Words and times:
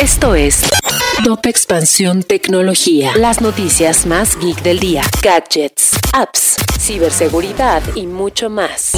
Esto 0.00 0.36
es 0.36 0.62
Top 1.24 1.44
Expansión 1.46 2.22
Tecnología. 2.22 3.12
Las 3.16 3.40
noticias 3.40 4.06
más 4.06 4.38
geek 4.38 4.62
del 4.62 4.78
día. 4.78 5.02
Gadgets, 5.20 5.90
apps, 6.12 6.56
ciberseguridad 6.78 7.82
y 7.96 8.06
mucho 8.06 8.50
más. 8.50 8.92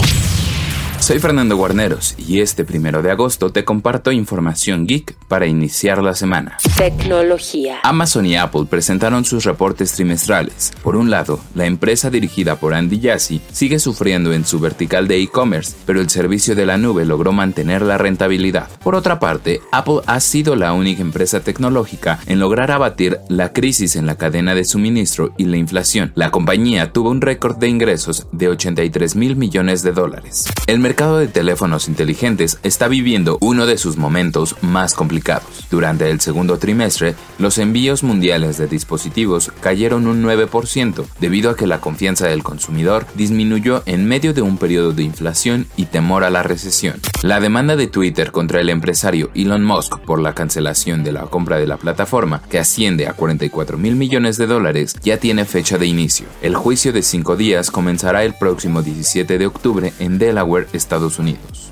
Soy 1.10 1.18
Fernando 1.18 1.56
Guarneros 1.56 2.14
y 2.16 2.38
este 2.38 2.64
primero 2.64 3.02
de 3.02 3.10
agosto 3.10 3.50
te 3.50 3.64
comparto 3.64 4.12
información 4.12 4.86
geek 4.86 5.16
para 5.26 5.48
iniciar 5.48 6.00
la 6.00 6.14
semana. 6.14 6.58
Tecnología. 6.76 7.80
Amazon 7.82 8.26
y 8.26 8.36
Apple 8.36 8.66
presentaron 8.70 9.24
sus 9.24 9.42
reportes 9.42 9.90
trimestrales. 9.90 10.70
Por 10.84 10.94
un 10.94 11.10
lado, 11.10 11.40
la 11.56 11.66
empresa 11.66 12.10
dirigida 12.10 12.60
por 12.60 12.74
Andy 12.74 13.00
Jassy 13.02 13.40
sigue 13.50 13.80
sufriendo 13.80 14.32
en 14.32 14.46
su 14.46 14.60
vertical 14.60 15.08
de 15.08 15.20
e-commerce, 15.20 15.74
pero 15.84 16.00
el 16.00 16.10
servicio 16.10 16.54
de 16.54 16.64
la 16.64 16.78
nube 16.78 17.04
logró 17.04 17.32
mantener 17.32 17.82
la 17.82 17.98
rentabilidad. 17.98 18.68
Por 18.80 18.94
otra 18.94 19.18
parte, 19.18 19.60
Apple 19.72 20.02
ha 20.06 20.20
sido 20.20 20.54
la 20.54 20.72
única 20.74 21.02
empresa 21.02 21.40
tecnológica 21.40 22.20
en 22.26 22.38
lograr 22.38 22.70
abatir 22.70 23.18
la 23.28 23.52
crisis 23.52 23.96
en 23.96 24.06
la 24.06 24.14
cadena 24.14 24.54
de 24.54 24.64
suministro 24.64 25.34
y 25.36 25.46
la 25.46 25.56
inflación. 25.56 26.12
La 26.14 26.30
compañía 26.30 26.92
tuvo 26.92 27.10
un 27.10 27.20
récord 27.20 27.56
de 27.56 27.66
ingresos 27.66 28.28
de 28.30 28.46
83 28.46 29.16
mil 29.16 29.34
millones 29.34 29.82
de 29.82 29.90
dólares. 29.90 30.46
El 30.68 30.78
mercado 30.78 30.99
de 31.00 31.28
teléfonos 31.28 31.88
inteligentes 31.88 32.58
está 32.62 32.86
viviendo 32.86 33.38
uno 33.40 33.64
de 33.64 33.78
sus 33.78 33.96
momentos 33.96 34.56
más 34.60 34.92
complicados. 34.92 35.66
Durante 35.70 36.10
el 36.10 36.20
segundo 36.20 36.58
trimestre, 36.58 37.14
los 37.38 37.56
envíos 37.56 38.02
mundiales 38.02 38.58
de 38.58 38.66
dispositivos 38.66 39.50
cayeron 39.62 40.06
un 40.06 40.22
9% 40.22 41.06
debido 41.18 41.50
a 41.50 41.56
que 41.56 41.66
la 41.66 41.80
confianza 41.80 42.26
del 42.26 42.42
consumidor 42.42 43.06
disminuyó 43.14 43.82
en 43.86 44.06
medio 44.06 44.34
de 44.34 44.42
un 44.42 44.58
periodo 44.58 44.92
de 44.92 45.02
inflación 45.02 45.66
y 45.74 45.86
temor 45.86 46.22
a 46.22 46.28
la 46.28 46.42
recesión. 46.42 47.00
La 47.22 47.40
demanda 47.40 47.76
de 47.76 47.86
Twitter 47.86 48.30
contra 48.30 48.60
el 48.60 48.68
empresario 48.68 49.30
Elon 49.34 49.64
Musk 49.64 50.00
por 50.00 50.20
la 50.20 50.34
cancelación 50.34 51.02
de 51.02 51.12
la 51.12 51.22
compra 51.22 51.56
de 51.56 51.66
la 51.66 51.78
plataforma, 51.78 52.42
que 52.50 52.58
asciende 52.58 53.08
a 53.08 53.14
44 53.14 53.78
mil 53.78 53.96
millones 53.96 54.36
de 54.36 54.46
dólares, 54.46 54.94
ya 55.02 55.16
tiene 55.16 55.46
fecha 55.46 55.78
de 55.78 55.86
inicio. 55.86 56.26
El 56.42 56.56
juicio 56.56 56.92
de 56.92 57.02
cinco 57.02 57.36
días 57.36 57.70
comenzará 57.70 58.22
el 58.24 58.34
próximo 58.34 58.82
17 58.82 59.38
de 59.38 59.46
octubre 59.46 59.94
en 59.98 60.18
Delaware, 60.18 60.68
Estados 60.90 61.20
Unidos. 61.20 61.70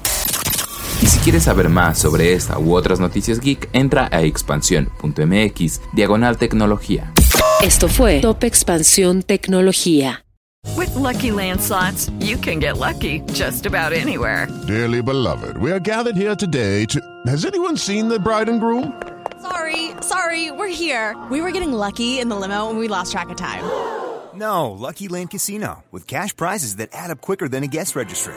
Y 1.02 1.06
si 1.06 1.18
quieres 1.18 1.42
saber 1.42 1.68
más 1.68 1.98
sobre 1.98 2.34
esta 2.34 2.56
u 2.60 2.76
otras 2.76 3.00
noticias 3.00 3.40
geek, 3.40 3.68
entra 3.72 4.08
a 4.12 4.22
expansión.mx 4.22 5.80
diagonal 5.92 6.38
tecnología. 6.38 7.12
Esto 7.60 7.88
fue 7.88 8.20
Top 8.20 8.44
Expansión 8.44 9.24
Tecnología. 9.24 10.24
With 10.76 10.94
lucky 10.94 11.32
landslots, 11.32 12.12
you 12.20 12.38
can 12.38 12.60
get 12.60 12.76
lucky 12.78 13.22
just 13.32 13.66
about 13.66 13.92
anywhere. 13.92 14.46
Dearly 14.68 15.02
beloved, 15.02 15.56
we 15.58 15.72
are 15.72 15.80
gathered 15.80 16.16
here 16.16 16.36
today 16.36 16.86
to. 16.86 17.00
Has 17.26 17.44
anyone 17.44 17.76
seen 17.76 18.08
the 18.08 18.20
bride 18.20 18.48
and 18.48 18.60
groom? 18.60 18.92
Sorry, 19.42 19.94
sorry, 20.00 20.52
we're 20.52 20.68
here. 20.68 21.16
We 21.28 21.40
were 21.40 21.50
getting 21.50 21.72
lucky 21.72 22.20
in 22.20 22.28
the 22.28 22.36
limo 22.36 22.70
and 22.70 22.78
we 22.78 22.86
lost 22.86 23.10
track 23.10 23.30
of 23.30 23.36
time. 23.36 23.64
No, 24.34 24.70
Lucky 24.70 25.08
Land 25.08 25.30
Casino, 25.30 25.82
with 25.90 26.06
cash 26.06 26.36
prizes 26.36 26.76
that 26.76 26.90
add 26.92 27.10
up 27.10 27.20
quicker 27.20 27.48
than 27.48 27.64
a 27.64 27.68
guest 27.68 27.96
registry 27.96 28.36